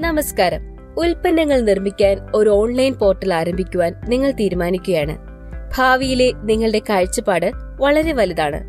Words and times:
നമസ്കാരം. 0.00 0.62
ഉൽപ്പന്നങ്ങൾ 0.98 1.60
നിർമ്മിക്കാൻ 1.60 2.18
ഒരു 2.34 2.50
ഓൺലൈൻ 2.50 2.94
പോർട്ടൽ 2.94 3.34
ആരംഭിക്കുവാൻ 3.34 3.94
നിങ്ങൾ 4.08 4.30
തീരുമാനിക്കുകയാണ്. 4.30 5.18
ഭാവിയിലെ 5.76 6.32
നിങ്ങളുടെ 6.32 6.80
കാഴ്ചപ്പാട് 6.90 7.52
വളരെ 7.80 8.12
വലുതാണ്. 8.12 8.60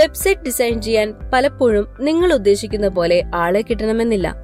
വെബ്സൈറ്റ് 0.00 0.40
ഡിസൈൻ 0.40 0.82
ചെയ്യാൻ 0.82 1.14
പലപ്പോഴും 1.34 1.96
നിങ്ങൾ 2.00 2.32
ഉദ്ദേശിക്കുന്ന 2.32 2.88
പോലെ 2.88 3.22
ആളെ 3.34 3.62
കിട്ടണമെന്നില്ല. 3.62 4.34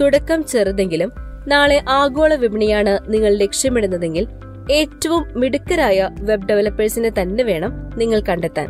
തുടക്കം 0.00 0.44
ചെറുതെങ്കിലും 0.44 1.12
നാളെ 1.48 1.84
ആഗോള 1.88 2.34
വിപണിയാണ് 2.34 2.98
നിങ്ങൾ 3.08 3.34
ലക്ഷ്യമിടുന്നതെങ്കിൽ 3.34 4.28
ഏറ്റവും 4.72 5.40
മിടുക്കരായ 5.40 6.10
വെബ് 6.20 6.48
ഡെവലപ്പേഴ്സിനെ 6.48 7.10
തന്നെ 7.22 7.44
വേണം 7.44 7.90
നിങ്ങൾ 7.96 8.20
കണ്ടെത്താൻ. 8.20 8.68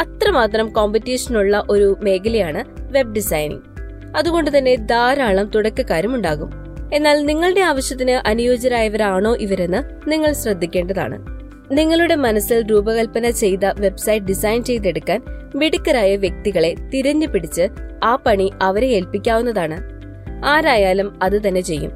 അത്രമാത്രം 0.00 0.68
കോമ്പറ്റീഷനുള്ള 0.68 1.64
ഒരു 1.70 1.96
മേഖലയാണ് 2.02 2.64
വെബ് 2.92 3.14
ഡിസൈനിങ് 3.14 3.73
അതുകൊണ്ട് 4.16 4.58
തന്നെ 4.58 4.74
ധാരാളം 4.74 5.46
തുടക്കക്കാരും 5.46 6.14
ഉണ്ടാകും. 6.14 6.50
എന്നാൽ 6.94 7.26
നിങ്ങളുടെ 7.26 7.60
ആവശ്യത്തിന് 7.60 8.10
അനുയോജ്യരായവരാണോ 8.10 9.36
ഇവരെന്ന് 9.36 10.10
നിങ്ങൾ 10.10 10.32
ശ്രദ്ധിക്കേണ്ടതാണ്. 10.32 11.34
നിങ്ങളുടെ 11.72 12.14
മനസ്സിൽ 12.14 12.66
രൂപകൽപ്പന 12.66 13.30
ചെയ്ത 13.30 13.64
വെബ്സൈറ്റ് 13.64 14.26
ഡിസൈൻ 14.26 14.64
ചെയ്തെടുക്കാൻ 14.64 15.22
മിടുക്കരായ 15.54 16.16
വ്യക്തികളെ 16.16 16.74
തിരഞ്ഞു 16.74 17.26
പിടിച്ച് 17.26 17.68
ആ 18.04 18.16
പണി 18.16 18.52
അവരെ 18.62 18.86
ഏൽപ്പിക്കാവുന്നതാണ്. 18.86 19.80
ആരായാലും 20.44 21.18
അത് 21.22 21.48
തന്നെ 21.48 21.60
ചെയ്യും. 21.60 21.92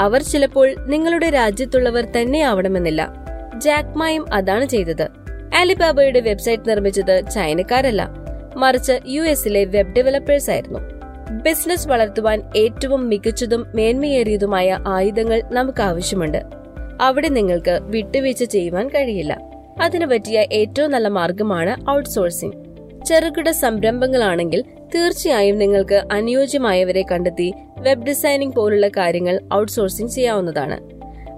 അവർ 0.00 0.22
ചിലപ്പോൾ 0.22 0.74
നിങ്ങളുടെ 0.86 1.30
രാജ്യത്തുള്ളവർ 1.30 2.04
തന്നെ 2.04 2.40
ആവണമെന്നില്ല. 2.40 3.14
ജാക്മായും 3.58 4.34
അതാണ് 4.34 4.66
ചെയ്തത്. 4.66 5.08
അലിബാബയുടെ 5.56 6.20
വെബ്സൈറ്റ് 6.20 6.68
നിർമ്മിച്ചത് 6.68 7.22
ചൈനക്കാരല്ല. 7.34 8.10
മറിച്ച് 8.56 8.92
യു 9.06 9.22
എസിലെ 9.22 9.64
വെബ് 9.64 9.94
ഡെവലപ്പേഴ്സ് 9.94 10.50
ആയിരുന്നു 10.50 10.93
ബിസിനസ് 11.42 11.88
വളർത്തുവാൻ 11.88 12.42
ഏറ്റവും 12.56 13.08
മികച്ചതും 13.08 13.66
മേന്മയേറിയതുമായ 13.74 14.78
ആയുധങ്ങൾ 14.86 15.42
നമുക്ക് 15.44 15.82
ആവശ്യമുണ്ട് 15.82 16.42
അവിടെ 17.00 17.28
നിങ്ങൾക്ക് 17.28 17.78
വിട്ടുവീഴ്ച 17.82 18.44
ചെയ്യുവാൻ 18.44 18.88
കഴിയില്ല. 18.88 19.40
അതിനു 19.82 20.06
പറ്റിയ 20.06 20.46
ഏറ്റവും 20.52 20.90
നല്ല 20.90 21.08
മാർഗമാണ് 21.08 21.90
ഔട്ട്സോഴ്സിംഗ് 21.90 22.64
ചെറുകിട 23.04 23.50
സംരംഭങ്ങളാണെങ്കിൽ 23.50 24.64
തീർച്ചയായും 24.94 25.58
നിങ്ങൾക്ക് 25.58 26.02
അനുയോജ്യമായവരെ 26.12 27.04
കണ്ടെത്തി 27.10 27.54
വെബ് 27.78 28.06
ഡിസൈനിംഗ് 28.06 28.54
പോലുള്ള 28.54 28.88
കാര്യങ്ങൾ 28.88 29.40
ഔട്ട്സോഴ്സിംഗ് 29.54 30.10
ചെയ്യാവുന്നതാണ്. 30.10 30.78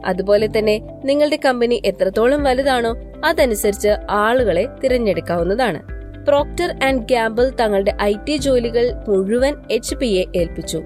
അതുപോലെ 0.07 0.47
തന്നെ 0.47 0.81
നിങ്ങളുടെ 1.05 1.39
കമ്പനി 1.45 1.83
എത്രത്തോളം 1.85 2.43
വലുതാണോ 2.43 2.97
അതനുസരിച്ച് 3.25 3.89
ആളുകളെ 4.11 4.69
തിരഞ്ഞെടുക്കാവുന്നതാണ്. 4.85 5.96
പ്രോക്ടർ 6.27 6.71
ആൻഡ് 6.85 7.03
ഗ്യാമ്പിൾ 7.03 7.53
തങ്ങളുടെ 7.61 7.97
ഐ 8.03 8.15
ടി 8.29 8.37
ജോലികൾ 8.37 8.93
മുഴുവൻ 9.09 9.55
എച്ച് 9.71 9.95
പി 9.95 10.07
എ 10.07 10.39
ഏൽപ്പിച്ചു. 10.39 10.83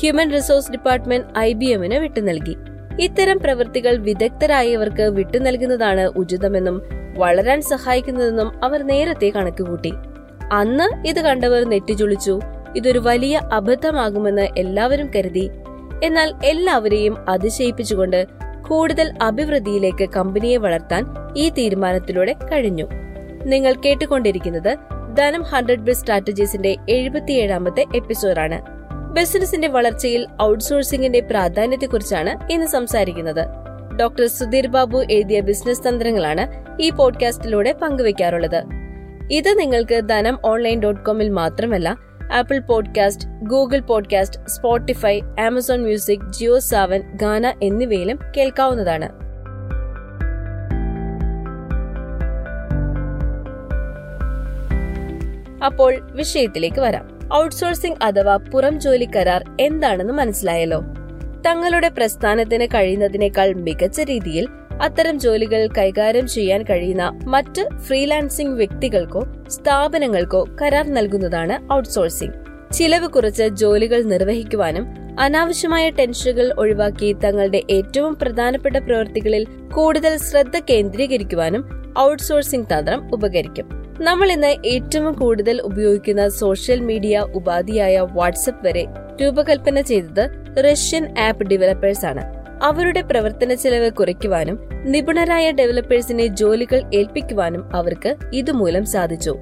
Human 0.00 0.32
resource 0.32 0.70
department 0.70 1.38
I 1.38 1.52
B 1.52 1.66
എമ്മിന് 1.66 1.94
വിട്ടു 1.94 2.20
നൽകി. 2.20 2.56
ഇത്തരം 3.00 3.38
പ്രവൃത്തികൾ 3.38 3.96
വിദഗ്ധരായവർക്ക് 3.96 5.02
വിട്ടുനൽകുന്നതാണ് 5.02 6.00
ഉചിതമെന്നും 6.00 6.82
വളരാൻ 7.18 7.62
സഹായിക്കുന്നതെന്നും 7.62 8.64
അവർ 8.64 8.82
നേരത്തെ 8.82 9.32
കണക്കുകൂട്ടി. 9.36 9.92
അന്ന് 10.52 11.08
ഇത് 11.08 11.20
കണ്ടവർ 11.20 11.64
നെറ്റിചുളിച്ചു 11.64 12.40
ഇതൊരു 12.76 12.98
വലിയ 12.98 13.40
അബദ്ധമാകുമെന്ന് 13.52 14.48
എല്ലാവരും 14.56 15.10
കരുതി. 15.16 15.50
എന്നാൽ 16.04 16.34
എല്ലാവരെയും 16.44 17.28
അതിശയിപ്പിച്ചുകൊണ്ട് 17.28 18.26
കൂടുതൽ 18.68 19.12
അഭിവൃദ്ധിയിലേക്ക് 19.22 20.08
കമ്പനിയെ 20.08 20.56
വളർത്താൻ 20.56 21.04
ഈ 21.36 21.48
തീരുമാനത്തിലൂടെ 21.48 22.34
കഴിഞ്ഞു. 22.52 22.86
നിങ്ങൾ 23.48 23.72
കേട്ടുകൊണ്ടിരിക്കുന്നത് 23.72 24.76
ധനം 25.18 25.42
ഹൺഡ്രഡ് 25.42 25.78
ബിസ് 25.78 26.00
സ്ട്രാറ്റജീസിന്റെ 26.00 26.76
എഴുപത്തിയേഴാമത്തെ 26.88 27.84
എപ്പിസോഡാണ്. 27.94 28.62
ബിസിനസിന്റെ 29.12 29.68
വളർച്ചയിൽ 29.68 30.26
ഔട്ട്സോഴ്സിംഗിന്റെ 30.42 31.20
പ്രാധാന്യത്തെക്കുറിച്ചാണ് 31.20 32.52
ഇന്ന് 32.52 32.66
സംസാരിക്കുന്നത്. 32.66 33.48
ഡോക്ടർ 33.96 34.26
സുധീർ 34.26 34.66
ബാബു 34.66 35.04
എഴുതിയ 35.10 35.40
ബിസിനസ് 35.40 35.88
തന്ത്രങ്ങളാണ് 35.88 36.64
ഈ 36.82 36.90
പോഡ്കാസ്റ്റിലൂടെ 36.90 37.72
പങ്കുവയ്ക്കാറുള്ളത് 37.72 38.64
ഇത് 39.30 39.58
നിങ്ങൾക്ക് 39.58 40.08
ധനം 40.08 40.38
ഓൺലൈൻ 40.44 40.80
ഡോട്ട് 40.80 41.04
കോമിൽ 41.04 41.28
മാത്രമല്ല 41.28 41.96
Apple 42.32 42.58
podcast 42.58 43.28
Google 43.28 43.78
podcast 43.78 44.48
Spotify 44.48 45.20
Amazon 45.40 45.82
music 45.82 46.32
Jio 46.32 46.58
Saavn 46.58 47.02
Gaana 47.14 47.54
എന്നിവയിലും 47.62 48.18
കേൾക്കാവുന്നതാണ്. 48.36 49.27
അപ്പോൾ 55.64 55.98
വിഷയത്തിലേക്ക് 56.12 56.80
വരാം. 56.80 57.18
ഔട്ട്സോഴ്സിംഗ് 57.34 57.96
അഥവാ 58.02 58.36
പുറം 58.36 58.80
ജോലി 58.80 59.08
കരാർ 59.16 59.44
എന്താണെന്ന് 59.60 60.12
മനസ്സിലായല്ലോ? 60.12 60.80
തങ്ങളുടെ 61.46 61.88
പ്രസ്ഥാനത്തിന് 61.88 62.66
കഴിയുന്നതിനേക്കാൾ 62.66 63.52
മികച്ച 63.52 64.00
രീതിയിൽ 64.00 64.48
അത്തരം 64.82 65.20
ജോലികൾ 65.20 65.68
കൈകാര്യം 65.78 66.28
ചെയ്യാൻ 66.28 66.62
കഴിയുന്ന 66.62 67.20
മറ്റ് 67.24 67.78
ഫ്രീലാൻസിംഗ് 67.78 68.56
വ്യക്തികൾക്കോ 68.56 69.26
സ്ഥാപനങ്ങൾക്കോ 69.48 70.48
കരാർ 70.62 70.86
നൽകുന്നതാണ് 70.86 71.72
ഔട്ട്സോഴ്സിംഗ്. 71.72 72.34
ചിലവ് 72.72 73.08
കുറച്ച് 73.08 73.42
ജോലികൾ 73.42 74.02
നിർവഹിക്കുവാനും 74.02 74.86
അനാവശ്യമായ 75.20 75.90
ടെൻഷനുകൾ 75.90 76.54
ഒഴിവാക്കി 76.58 77.12
തങ്ങളുടെ 77.12 77.62
ഏറ്റവും 77.70 78.14
പ്രധാനപ്പെട്ട 78.14 78.76
പ്രവൃത്തികളിൽ 78.76 79.44
കൂടുതൽ 79.74 80.16
ശ്രദ്ധ 80.16 80.58
കേന്ദ്രീകരിക്കുവാനും 80.58 81.64
ഔട്ട്സോഴ്സിംഗ് 81.98 82.78
തന്ത്രം 82.78 83.14
ഉപകരിക്കും. 83.14 83.77
നമ്മൾ 84.00 84.32
ഇന്ന് 84.32 84.56
ഏറ്റവും 84.66 85.12
കൂടുതൽ 85.12 85.60
ഉപയോഗിക്കുന്ന 85.60 86.28
സോഷ്യൽ 86.28 86.80
മീഡിയ 86.80 87.18
ഉപാധിയായ 87.34 88.06
വാട്സപ്പ് 88.12 88.66
വരെ 88.66 88.86
രൂപകൽപ്പന 89.22 89.80
ചെയ്തത് 89.80 90.30
റഷ്യൻ 90.64 91.18
ആപ്പ് 91.18 91.44
ഡെവലപ്പേഴ്സ് 91.44 92.06
ആണ്. 92.06 92.22
അവരുടെ 92.62 93.00
പ്രവർത്തന 93.00 93.54
ചെലവ് 93.54 93.90
കുറയ്ക്കുവാനും 93.90 94.68
നിപുണരായ 94.84 95.50
ഡെവലപ്പേഴ്സിനെ 95.50 96.26
ജോലികൾ 96.26 96.90
ഏൽപ്പിക്കുവാനും 96.94 97.76
അവർക്ക് 97.76 98.16
ഇതുമൂലം 98.32 98.84
സാധിച്ചു. 98.84 99.38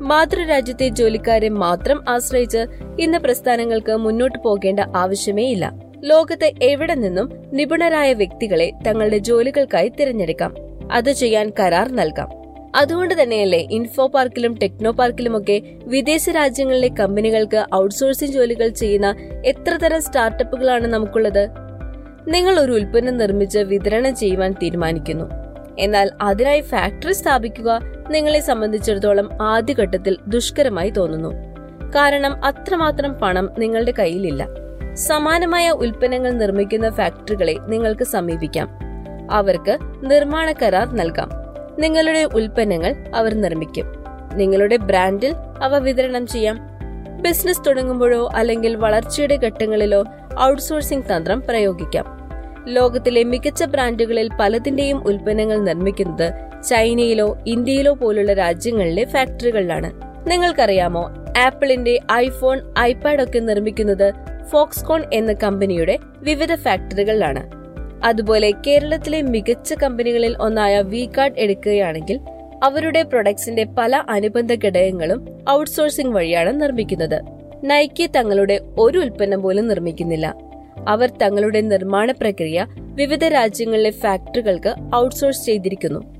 മാതൃരാജ്യത്തെ 0.00 0.88
ജോലിക്കാരെ 0.88 1.48
മാത്രം 1.48 2.08
ആശ്രയിച്ച് 2.08 2.66
ഇന്ന് 3.00 3.18
പ്രസ്ഥാനങ്ങൾക്ക് 3.18 3.96
മുന്നോട്ടു 3.96 4.38
പോകേണ്ട 4.44 4.80
ആവശ്യമേ 4.96 5.50
ഇല്ല. 5.50 5.72
ലോകത്ത് 6.04 6.52
എവിടെ 6.62 6.94
നിന്നും 6.94 7.32
നിപുണരായ 7.52 8.12
വ്യക്തികളെ 8.12 8.72
തങ്ങളുടെ 8.86 9.18
ജോലികൾക്കായി 9.18 9.88
തിരഞ്ഞെടുക്കാം. 9.88 10.54
അത് 10.92 11.12
ചെയ്യാൻ 11.12 11.52
കരാർ 11.60 11.92
നൽകാം. 11.92 12.47
അതുകൊണ്ട് 12.76 13.22
തന്നെയല്ലേ 13.22 13.68
ഇൻഫോ 13.70 14.06
പാർക്കിലും 14.06 14.58
ടെക്നോ 14.62 14.90
പാർക്കിലുമൊക്കെ 14.90 15.62
വിദേശ 15.84 16.30
രാജ്യങ്ങളിലെ 16.30 16.88
കമ്പനികൾക്ക് 16.88 17.66
ഔട്ട്സോഴ്സിംഗ് 17.74 18.34
ജോലികൾ 18.34 18.68
ചെയ്യുന്ന 18.68 19.14
എത്ര 19.44 19.76
തരം 19.76 20.02
സ്റ്റാർട്ടപ്പുകളാണ് 20.02 20.86
നമുക്കുള്ളത്? 20.86 21.48
നിങ്ങൾ 22.28 22.60
ഒരു 22.60 22.72
ഉൽപ്പന്നം 22.72 23.18
നിർമ്മിച്ച് 23.18 23.58
വിതരണം 23.58 24.16
ചെയ്യുവാൻ 24.16 24.52
തീരുമാനിക്കുന്നു. 24.52 25.24
എന്നാൽ 25.78 26.10
അതിനായി 26.22 26.60
ഫാക്ടറി 26.60 27.12
സ്ഥാപിക്കുക 27.12 27.80
നിങ്ങളെ 28.10 28.40
സംബന്ധിച്ചിടത്തോളം 28.40 29.30
ആദ്യഘട്ടത്തിൽ 29.42 30.16
ദുഷ്കരമായി 30.28 30.90
തോന്നുന്നു. 30.90 31.28
കാരണം 31.94 32.44
അത്രമാത്രം 32.44 33.14
പണം 33.14 33.50
നിങ്ങളുടെ 33.58 33.92
കയ്യിലില്ല. 33.98 34.46
സമാനമായ 34.94 35.70
ഉൽപ്പന്നങ്ങൾ 35.70 36.30
നിർമ്മിക്കുന്ന 36.30 36.90
ഫാക്ടറികളെ 36.90 37.56
നിങ്ങൾക്ക് 37.68 38.04
സമീപിക്കാം. 38.04 38.68
അവർക്ക് 39.30 39.78
നിർമ്മാണ 40.02 40.52
കരാർ 40.52 40.94
നൽകാം. 40.96 41.37
നിങ്ങളുടെ 41.78 42.28
ഉൽപ്പന്നങ്ങൾ 42.34 42.94
അവർ 43.14 43.34
നിർമ്മിക്കും. 43.34 43.86
നിങ്ങളുടെ 44.34 44.76
ബ്രാൻഡിൽ 44.76 45.34
അവ 45.62 45.78
വിതരണം 45.78 46.26
ചെയ്യാം. 46.26 46.58
ബിസിനസ് 47.22 47.62
തുടങ്ങുമ്പോഴോ 47.66 48.30
അല്ലെങ്കിൽ 48.34 48.76
വളർച്ചയുടെ 48.76 49.36
ഘട്ടങ്ങളിലോ 49.36 50.04
ഔട്ട്സോഴ്സിംഗ് 50.40 51.16
തന്ത്രം 51.16 51.40
പ്രയോഗിക്കാം. 51.40 52.18
ലോകത്തിലെ 52.68 53.24
മികച്ച 53.24 53.64
ബ്രാൻഡുകളിൽ 53.64 54.30
പലതിന്റെയും 54.40 55.04
ഉൽപ്പന്നങ്ങൾ 55.06 55.58
നിർമ്മിക്കുന്നത് 55.58 56.32
ചൈനയിലോ 56.62 57.38
ഇന്ത്യയിലോ 57.46 57.94
പോലുള്ള 57.94 58.32
രാജ്യങ്ങളിലെ 58.32 59.04
ഫാക്ടറികളിലാണ്. 59.04 59.92
നിങ്ങൾക്കറിയാമോ 60.30 61.10
ആപ്പിളിന്റെ 61.38 62.00
ഐഫോൺ 62.12 62.74
ഐപാഡ് 62.78 63.22
ഒക്കെ 63.22 63.38
നിർമ്മിക്കുന്നത് 63.38 64.12
ഫോക്സ്കോൺ 64.50 65.02
എന്ന 65.12 65.32
കമ്പനിയുടെ 65.32 65.98
വിവിധ 66.18 66.54
ഫാക്ടറികളിലാണ്. 66.54 67.57
അതുപോലെ 68.04 68.52
കേരളത്തിലെ 68.66 69.22
മികച്ച 69.22 69.74
കമ്പനികളിൽ 69.74 70.36
ഒന്നായ 70.40 70.80
വി 70.80 71.10
കാർഡ് 71.18 71.34
എടുക്കുകയാണെങ്കിൽ 71.38 72.20
അവരുടെ 72.62 73.02
പ്രൊഡക്ട്സിന്റെ 73.02 73.64
പല 73.64 74.02
അനുബന്ധ 74.08 74.54
ഘടകങ്ങളും 74.64 75.38
ഔട്ട്സോഴ്സിംഗ് 75.50 76.14
വഴിയാണ് 76.14 76.60
നിർമ്മിക്കുന്നത്. 76.60 77.22
നൈക്കി 77.64 78.06
തങ്ങളുടെ 78.06 78.60
ഒരു 78.78 78.98
ഉൽപ്പന്നം 78.98 79.42
പോലും 79.42 79.68
നിർമ്മിക്കുന്നില്ല. 79.68 80.34
അവർ 80.88 81.10
തങ്ങളുടെ 81.22 81.60
നിർമ്മാണ 81.60 82.12
പ്രക്രിയ 82.12 82.66
വിവിധ 82.78 83.24
രാജ്യങ്ങളിലെ 83.24 83.90
ഫാക്ടറികൾക്ക് 83.90 84.74
ഔട്ട്സോഴ്സ് 84.96 85.46
ചെയ്തിരിക്കുന്നു. 85.46 86.18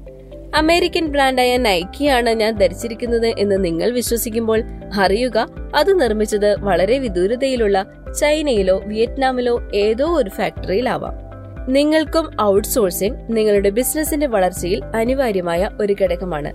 അമേരിക്കൻ 0.56 1.06
ബ്രാൻഡായ 1.06 1.56
നൈക്കിയാണ് 1.56 2.30
ഞാൻ 2.30 2.56
ധരിച്ചിരിക്കുന്നത് 2.56 3.26
എന്ന് 3.26 3.64
നിങ്ങൾ 3.64 3.90
വിശ്വസിക്കുമ്പോൾ 3.90 4.62
അറിയുക 4.94 5.46
അത് 5.76 6.00
നിർമ്മിച്ചത് 6.00 6.60
വളരെ 6.60 6.98
വിദൂരതയിലുള്ള 6.98 7.86
ചൈനയിലോ 8.20 8.82
വിയറ്റ്നാമിലോ 8.86 9.68
ഏതോ 9.74 10.16
ഒരു 10.16 10.30
ഫാക്ടറിയിലാവാം. 10.30 11.27
നിങ്ങൾക്കും 11.68 12.40
ഔട്ട്സോഴ്സിംഗ് 12.40 13.36
നിങ്ങളുടെ 13.36 13.70
ബിസിനസിന്റെ 13.70 14.26
വളർച്ചയിൽ 14.26 14.84
അനിവാര്യമായ 14.84 15.70
ഒരു 15.80 15.96
ഘടകമാണ്. 16.02 16.52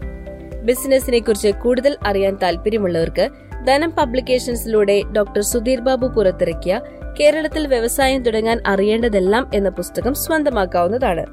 ബിസിനസിനെ 0.64 1.20
കുറിച്ച് 1.20 1.48
കൂടുതൽ 1.48 1.98
അറിയാൻ 2.08 2.38
താല്പര്യമുള്ളവർക്ക് 2.44 3.30
ധനം 3.66 3.92
പബ്ലിക്കേഷൻസിലൂടെ 3.92 5.02
ഡോക്ടർ 5.18 5.42
സുധീർ 5.42 5.80
ബാബു 5.80 6.08
പുറത്തിറക്കിയ 6.08 6.82
കേരളത്തിൽ 7.20 7.68
വ്യവസായം 7.68 8.24
തുടങ്ങാൻ 8.24 8.62
അറിയേണ്ടതെല്ലാം 8.66 9.52
എന്ന 9.54 9.70
പുസ്തകം 9.70 10.14
സ്വന്തമാക്കാവുന്നതാണ്. 10.14 11.26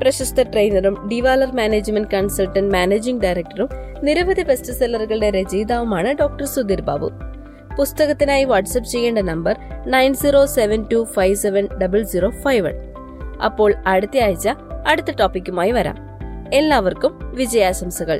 പ്രശസ്ത 0.00 0.42
ട്രെയിനറും 0.42 1.08
ഡിവാലർ 1.08 1.52
മാനേജ്മെന്റ് 1.52 2.08
കൺസൾട്ടന്റ് 2.08 2.74
മാനേജിംഗ് 2.74 3.22
ഡയറക്ടറും 3.22 3.68
നിരവധി 4.02 4.42
ബെസ്റ്റ് 4.42 4.72
സെല്ലറുകളുടെ 4.72 5.30
രചയിതാവുമാണ് 5.30 6.16
ഡോക്ടർ 6.20 6.46
സുധീർ 6.46 6.80
ബാബു. 6.80 7.10
പുസ്തകത്തിനായി 7.76 8.44
വാട്സ്ആപ്പ് 8.44 8.90
ചെയ്യേണ്ട 8.90 9.18
number 9.18 9.56
nine 9.86 10.14
zero 10.14 10.46
seven 10.46 10.84
two 10.92 11.06
five 11.12 11.34
seven 11.34 11.68
double 11.82 12.02
zero 12.02 12.30
five 12.30 12.66
one 12.66 12.91
അപ്പോൾ 13.44 13.74
അടുത്ത 13.86 14.18
ആഴ്ച 14.18 14.48
അടുത്ത 14.86 15.10
ടോപ്പിക്കുമായി 15.10 15.70
വരാം. 15.70 15.96
എല്ലാവർക്കും 16.52 17.34
വിജയാശംസകൾ. 17.34 18.18